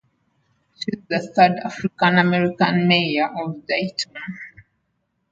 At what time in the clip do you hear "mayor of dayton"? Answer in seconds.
2.87-4.15